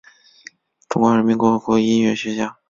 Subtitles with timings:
[0.89, 2.57] 中华人民共和国音韵学家。